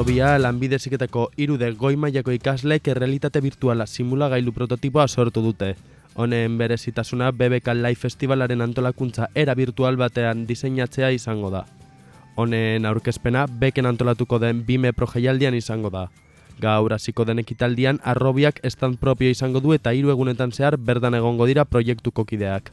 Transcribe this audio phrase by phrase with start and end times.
[0.00, 5.74] Arrobia lanbideziketako irude goi mailako ikasleek errealitate virtuala simulagailu prototipoa sortu dute.
[6.14, 11.66] Honen berezitasuna BBK Live Festivalaren antolakuntza era virtual batean diseinatzea izango da.
[12.36, 16.06] Honen aurkezpena beken antolatuko den bime projeialdian izango da.
[16.60, 21.44] Gaur hasiko den ekitaldian arrobiak stand propio izango du eta hiru egunetan zehar berdan egongo
[21.44, 22.72] dira proiektuko kideak.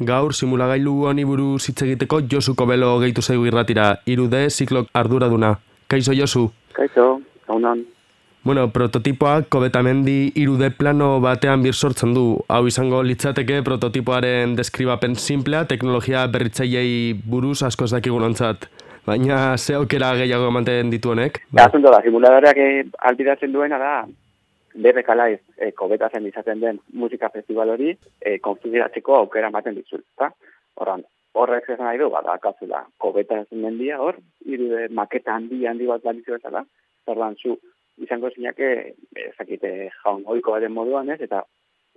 [0.00, 5.56] Gaur simulagailu honi buruz hitz egiteko Josuko Belo gehitu zaigu irratira, irude ziklok arduraduna.
[5.90, 6.50] Kaixo Josu?
[6.72, 7.82] Kaixo, haunan.
[8.44, 12.22] Bueno, prototipoak kobetamendi irude plano batean bir sortzen du.
[12.48, 18.70] Hau izango litzateke prototipoaren deskribapen simplea, teknologia berritzailei buruz asko ez dakigun ontzat.
[19.04, 21.42] Baina ze aukera gehiago ematen ditu honek?
[21.50, 21.66] Ba.
[21.68, 23.94] da, simuladoreak eh, albidatzen duena da,
[24.74, 30.30] BBK Live e, kobetazen izaten den musika festival hori e, konfiguratzeko aukera ematen dizut, eta
[30.76, 31.02] horran,
[31.34, 36.02] horrek ez nahi du, bada, akazula, kobeta ez mendia hor, irude maketa handi handi bat
[36.02, 36.64] balizu bezala,
[37.06, 37.56] zerban zu,
[38.02, 38.70] izango zinake,
[39.28, 41.42] ezakite jaun oiko baten moduan ez, eta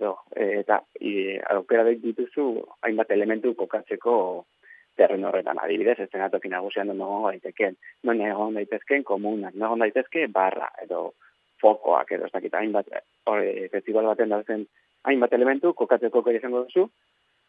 [0.00, 0.80] jo, e, eta
[1.56, 2.48] aukera dituzu
[2.82, 4.16] hainbat elementu kokatzeko
[4.96, 5.58] terren horretan.
[5.58, 10.70] Adibidez, ez zenatoki nagusian non egon daitezken, non egon daitezken komunak, non egon daitezke barra,
[10.82, 11.14] edo
[11.62, 12.90] fokoak edo ez dakit hainbat
[13.30, 14.66] hori festival baten dauzen
[15.08, 16.86] hainbat elementu kokatzeko kere izango duzu.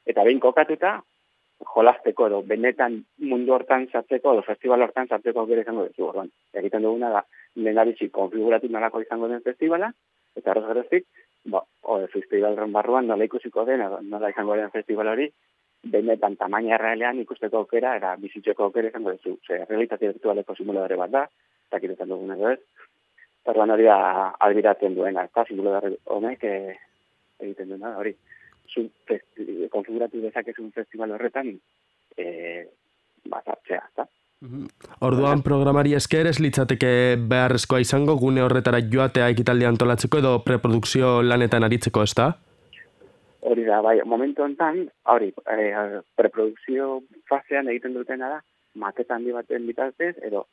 [0.06, 1.00] Eta behin kokatuta
[1.64, 2.98] jolasteko edo benetan
[3.32, 6.10] mundu hortan sartzeko edo festival hortan sartzeko kere izango duzu.
[6.10, 7.24] Orduan egiten duguna da
[7.56, 9.92] lehendabizi konfiguratu nolako izango den festivala
[10.36, 11.06] eta horrez geroztik
[11.46, 15.30] ba, ode, festivalren barruan nola ikusiko den nola izango den festival hori
[15.92, 19.38] benetan tamaina realean ikusteko aukera era bizitzeko aukera izango duzu.
[19.48, 21.28] Ze realitate virtualeko simuladore bat da
[21.70, 22.60] eta kiretan duguna ez.
[23.46, 26.54] Zerban hori albiratzen duena, eta simulador honek e,
[27.46, 28.16] egiten duena, hori,
[28.72, 28.90] zu
[29.72, 31.54] konfiguratu dezakezun festival horretan,
[32.18, 32.26] e,
[33.30, 34.08] bat hartzea, eta.
[35.08, 36.90] Orduan programari esker ez litzateke
[37.30, 42.28] beharrezkoa izango gune horretara joatea ekitaldi antolatzeko edo preprodukzio lanetan aritzeko, ez da?
[43.46, 48.40] Hori da, bai, momentu honetan, hori, e, preprodukzio fasean egiten dutena da,
[48.76, 50.46] maketan handi baten bitartez, edo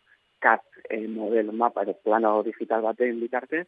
[0.43, 3.67] CAD e, model mapa edo plano digital baten bitartez,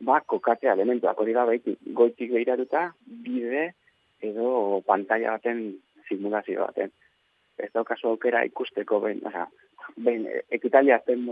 [0.00, 2.90] ba, kokatzea elementuak hori da baiti, goitik behiratuta,
[3.24, 3.70] bide
[4.24, 5.64] edo pantalla baten
[6.08, 6.92] simulazio baten.
[7.60, 9.46] Ez da kasu aukera ikusteko ben, oza,
[9.96, 11.26] ben, ekitalia azten,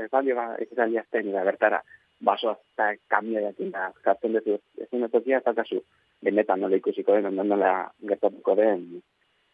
[0.00, 1.82] ez balio ba, ekitalia azten, da bertara,
[2.24, 5.82] baso eta kamio jakin da, zartzen dezu, ez dut tokia, ez da kasu,
[6.24, 7.74] benetan nola ikusiko den, nola
[8.08, 8.86] gertatuko den,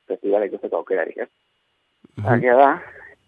[0.07, 1.31] festivala ikusteko aukerarik, ez?
[2.17, 2.57] Mm -hmm.
[2.59, 2.71] da,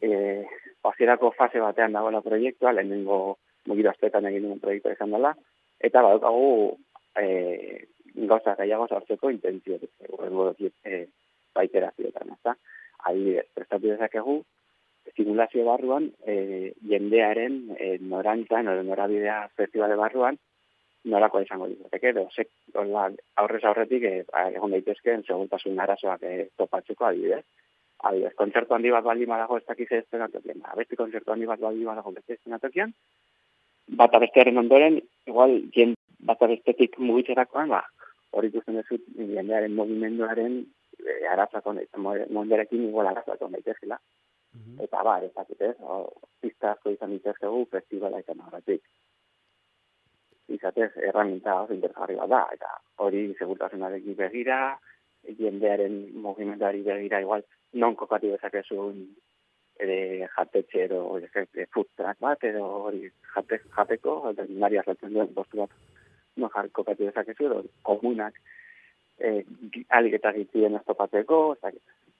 [0.03, 0.45] e,
[0.85, 5.33] hasierako fase batean dagoela proiektua, lehenengo mugiru astetan egin duen proiektua izan dela,
[5.81, 6.79] eta badaukagu
[7.19, 7.27] e,
[8.31, 9.79] gauza gaiago sartzeko intentzio
[10.09, 11.05] urrengo e,
[11.55, 12.57] baiterazioetan, ezta?
[13.11, 14.39] Adibidez, prestatu dezakegu,
[15.17, 20.39] simulazio barruan, e, jendearen e, norantzan, nora norabidea festibale barruan,
[21.13, 22.53] norako izango dituzek, edo, sek,
[23.43, 24.23] aurrez aurretik, e,
[24.55, 27.45] egon daitezkeen, segurtasun arazoak e, topatzeko adibidez,
[28.03, 30.63] Adibidez, kontzertu handi bat baldin badago ez dakiz ez zenatokian.
[30.73, 32.91] Abesti kontzertu handi bat baldin badago beste zenatokian.
[33.89, 35.95] Bat abestearen ondoren, igual, jen
[36.27, 37.83] bat abestetik mugitzerakoan, ba,
[38.33, 40.61] hori ikusten dezut, jendearen movimenduaren
[41.03, 41.75] e, aratzako
[42.31, 43.99] monderekin igual aratzako daitezela.
[44.53, 44.85] Mm -hmm.
[44.85, 45.77] Eta ba, ez dakit ez,
[46.41, 48.83] pista asko izan ditezkegu festivala izan horretik.
[50.49, 54.79] Izatez, erraminta oso interesgarri bat da, eta hori segurtasunarekin begira,
[55.39, 59.07] jendearen movimentuari begira igual, non kokatu dezakezun
[59.81, 61.01] ere jatetxe edo
[61.75, 63.03] futrak bat edo hori
[63.35, 65.71] jate, jateko, eta nari arretzen duen bostu bat
[66.37, 68.37] non jarri kokatu dezakezu edo komunak
[69.19, 69.43] e,
[69.91, 71.57] alik eta gitzien ez topateko,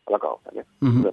[0.07, 1.13] holako hau, mm -hmm.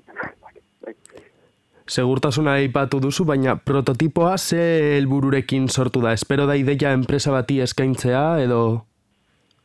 [1.90, 6.14] Segurtasuna ipatu duzu, baina prototipoa ze helbururekin sortu da?
[6.14, 8.86] Espero da ideia enpresa bati eskaintzea edo...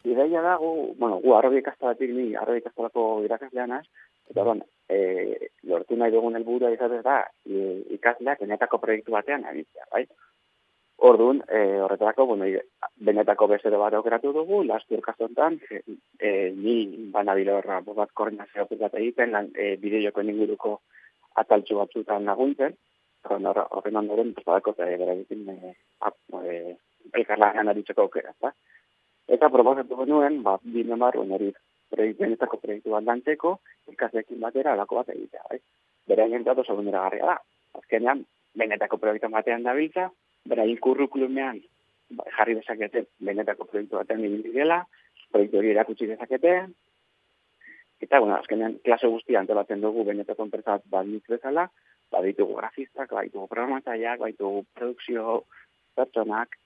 [0.05, 3.85] Ideia da, gu, bueno, gu arrobi ikastalatik ni, arrobi ikastalako irakasleanaz,
[4.31, 7.65] Eta bon, e, lortu nahi dugun helburua izatez da, e,
[7.97, 10.05] ikasleak benetako proiektu batean abitzea, bai?
[11.05, 12.47] Orduan, e, horretarako, bueno,
[13.09, 15.83] benetako bezero bat aukeratu dugu, lastu urkastontan, e,
[16.21, 16.77] e, ni
[17.13, 20.79] banabilo horra bat koordinazio bat egiten, lan, e, bideoko inguruko
[21.43, 22.77] ataltxu batzutan naguntzen,
[23.25, 25.75] horren ondoren, pues, badako, e, bera egiten, e,
[26.45, 26.77] e,
[27.13, 28.55] elkarlagan aritzeko aukera, eta,
[29.37, 31.53] eta proposatu genuen, ba, bine marru, hori
[31.93, 33.59] benetako proiektu bat lantzeko,
[33.93, 35.61] ikaslekin batera alako bat egitea, bai?
[36.09, 37.37] Bera ingentatu segundera garria da.
[37.79, 40.11] Azkenean, benetako proiektu batean dabiltza,
[40.47, 41.61] bera inkurrukulumean
[42.11, 44.83] ba, jarri dezakete benetako proiektu batean egin dela,
[45.33, 46.55] proiektu hori erakutsi dezakete,
[48.05, 51.69] eta, bueno, azkenean, klase guztia antolatzen dugu benetako enpresa bat bezala,
[52.13, 55.43] baditugu grafistak, baditugu programatzaileak, baditugu produkzio
[55.97, 56.59] pertsonak,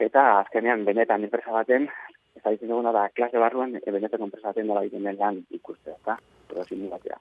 [0.00, 1.88] eta azkenean benetan enpresa baten,
[2.36, 5.96] ez da duguna da, klase barruan, e, benetan enpresa baten dara egiten den lan ikustea,
[6.02, 6.18] eta,
[6.48, 7.18] pero simulatzea.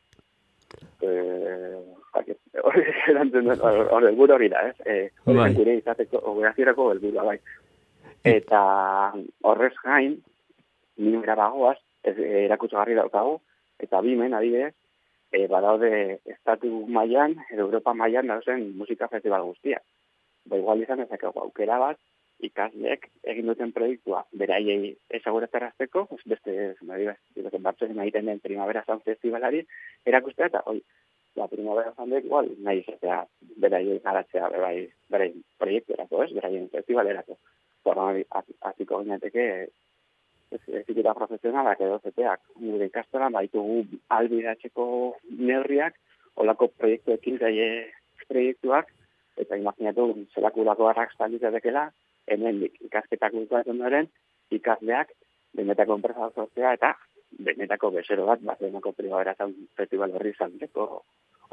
[1.06, 1.80] Eh,
[2.68, 4.76] hori erantzun hori helburu hori da, ez?
[4.86, 5.52] Eh, hori bai.
[5.58, 7.38] gure izateko, operazierako helburua bai.
[8.26, 8.62] Eta
[9.46, 10.18] horrez gain,
[10.98, 12.16] nimera bagoaz, ez
[12.46, 13.38] erakutsagarri daukagu,
[13.82, 14.74] eta bimen, adibidez,
[15.32, 15.92] e, badaude
[16.32, 19.82] estatu mailan edo Europa mailan dauzen musika festival guztia.
[20.46, 22.00] Ba, igual izan ezakegu aukera bat,
[22.44, 29.64] ikasleek egin duten proiektua beraiei ezaguratzerazteko, beste, nahi beste, batzen egiten den primavera zan festivalari,
[30.06, 30.82] erakustea eta, oi,
[31.36, 33.24] la primavera zan dek, igual, nahi izatea
[33.64, 34.76] beraiei garatzea, berai,
[35.12, 37.40] berai proiektu erako, ez, beraien festival erako.
[37.86, 38.12] Zorra,
[38.72, 39.46] aziko gineateke,
[40.56, 43.84] ezikita profesionalak edo zeteak, gure ikastoran baitugu
[44.16, 44.86] albidatzeko
[45.40, 45.98] neurriak,
[46.42, 47.68] olako proiektuekin zaie
[48.28, 48.92] proiektuak,
[49.38, 51.90] eta imaginatu zelakulako arraksta ditzatekela,
[52.28, 54.10] hemen ikasketak dut ondoren,
[54.52, 55.12] ikasleak
[55.56, 56.94] benetako enpresa sortzea eta
[57.46, 61.04] benetako bezero bat, bat benetako primavera zaun festival horri zanteko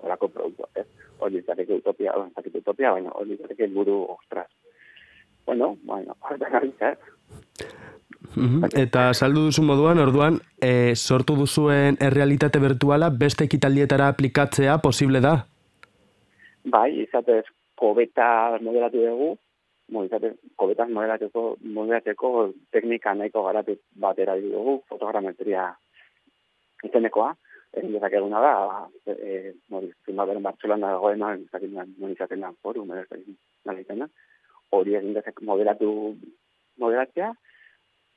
[0.02, 0.69] horako produktu.
[0.74, 0.86] Ez?
[1.19, 4.48] Hori izateke utopia, hori utopia, baina hori izateke buru ostras.
[5.46, 6.94] Bueno, bueno, hori eh?
[8.36, 8.64] Mhm.
[8.78, 15.34] Eta saldu duzu moduan, orduan, e, sortu duzuen errealitate virtuala beste ekitaldietara aplikatzea posible da?
[16.64, 19.32] Bai, izatez, kobeta modelatu dugu,
[20.06, 21.44] izatez, kobetaz modelatzeko,
[21.76, 25.69] modelatzeko teknika nahiko garatu batera dugu, fotogrametria
[26.84, 27.32] izenekoa,
[27.73, 28.55] egin dezak eguna da,
[29.06, 32.87] e, e, mori, beren Bartzelona dagoena, izaten da, non izaten da, foru,
[34.73, 36.17] hori egin dezak modelatu
[36.81, 37.32] modelatzea,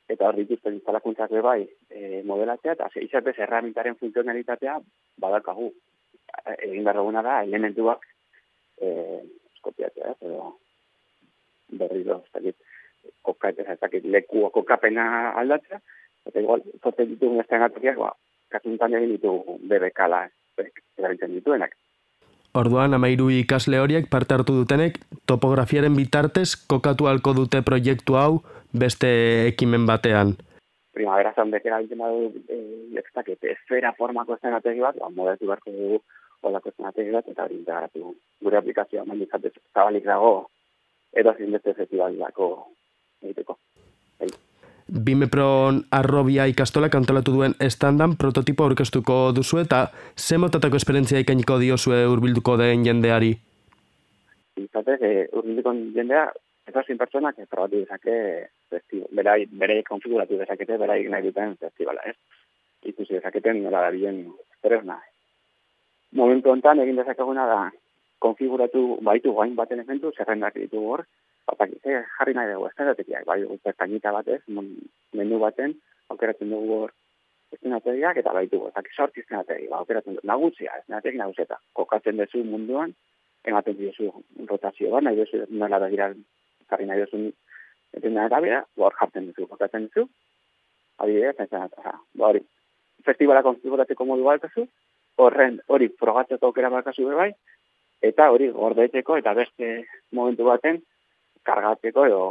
[0.10, 4.80] eta hor dituzten instalakuntzak bai e, modelatzea, eta izatez erramintaren funtzionalitatea
[5.20, 5.72] badakagu.
[6.60, 8.06] Egin behar da, elementuak
[8.82, 8.88] e,
[9.56, 10.54] eskopiatzea, ez, edo
[11.72, 12.56] berri do, ez dakit,
[13.26, 15.80] kokaetez, ez dakit, leku kokapena aldatzea,
[16.30, 18.14] eta igual, zote ditugun ez tenatokiak, ba,
[18.54, 19.36] kasuntan egin ditu
[19.70, 20.26] bebekala,
[20.98, 21.76] erabiltzen dituenak.
[22.56, 29.10] Orduan, amairu ikasle horiek parte hartu dutenek, topografiaren bitartez kokatu halko dute proiektu hau beste
[29.50, 30.38] ekimen batean.
[30.96, 32.62] Primavera zan bekera egiten badu, e,
[32.96, 36.00] ez esfera formako estenategi bat, ba, modatu beharko dugu
[36.48, 39.28] olako estenategi bat, eta hori integratu gure aplikazioa, mandi
[39.74, 40.48] zabalik dago,
[41.16, 42.50] edo zin beste festivalako
[43.24, 43.58] egiteko.
[45.06, 52.04] Bimepron arrobia ikastola kantolatu duen estandan prototipo aurkeztuko duzu eta ze motatako esperientzia ikainiko diozue
[52.08, 53.32] urbilduko den jendeari?
[54.62, 56.28] Izatez, e, urbilduko jendea,
[56.70, 58.20] ez hasi pertsonak ez probatu dezake
[58.70, 62.16] festival, berai, berai konfiguratu dezakete, berai nahi duten festivala, ez?
[62.86, 64.22] Ikusi dezaketen nola da bien
[64.54, 65.00] estresna.
[66.14, 67.60] Momentu honetan egin dezakeguna da
[68.20, 71.06] konfiguratu baitu gain baten efentu, zerrendak ditu hor,
[71.46, 75.76] Batak, e, jarri nahi dugu, da bai, pertainita batez, menu baten,
[76.10, 76.94] aukeratzen dugu hor
[77.54, 82.96] estenategiak, eta baitu, ezak, sorti estenategi, ba, aukeratzen dugu, nagutzia, estenategi nagutzeta, kokatzen duzu munduan,
[83.46, 84.10] ematen duzu
[84.50, 86.10] rotazio bat, nahi duzu, nola da gira,
[86.72, 87.22] jarri nahi duzu,
[87.94, 90.10] eten da eta bera, hor jartzen duzu, kokatzen duzu,
[90.98, 91.96] adibidez, ez da, ba,
[92.32, 92.42] hori,
[93.06, 94.66] festivala konfiguratzeko modu balkazu,
[95.22, 97.36] horren, hori, progatzeko aukera balkazu bai,
[98.02, 99.72] eta hori, gordetzeko, eta beste
[100.12, 100.82] momentu baten,
[101.46, 102.24] kargatzeko edo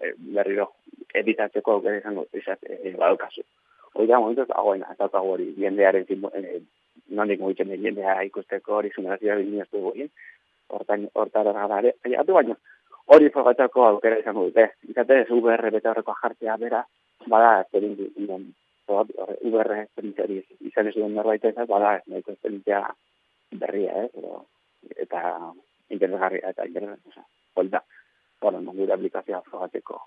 [0.00, 0.70] e, berriro
[1.14, 3.44] editatzeko aukera izango izat e, badokazu.
[3.94, 6.60] Hori da, momentu, agoen, ez da hori, jendearen zimbo, e,
[7.14, 10.10] nondik mugitzen den jendea ikusteko hori zumerazioa bilinaztu guen,
[10.68, 11.90] hortan, hortan, hortan,
[12.32, 12.56] baina,
[13.14, 14.68] hori fogatzako aukera izango dute.
[14.88, 16.82] Izate, ez VR bete horreko jartzea bera,
[17.26, 18.40] bada, esperientzia,
[18.88, 22.82] VR esperientzia izan ez duen norbait ez, bada, ez nahiko esperientzia
[23.60, 24.34] berria, eh?
[24.96, 25.22] Eta
[25.90, 27.84] interesgarria, eta interesgarria, holda
[28.44, 30.00] bueno, gure aplikazioa frogateko.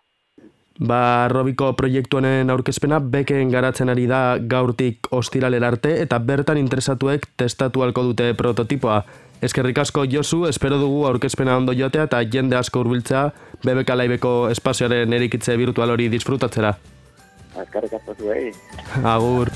[0.77, 7.25] Ba, Robiko proiektu honen aurkezpena beken garatzen ari da gaurtik ostilaler arte eta bertan interesatuek
[7.41, 8.99] testatu halko dute prototipoa.
[9.41, 13.23] Eskerrik asko Josu, espero dugu aurkezpena ondo jotea eta jende asko hurbiltzea
[13.65, 16.75] BBK Laibeko espazioaren erikitze virtual hori disfrutatzera.
[17.57, 18.51] Eskerrik asko zuei.
[19.03, 19.53] Agur.